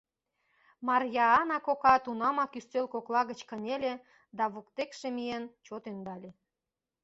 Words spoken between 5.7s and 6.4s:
ӧндале.